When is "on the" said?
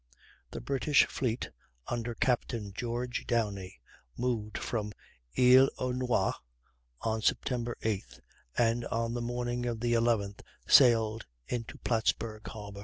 8.87-9.21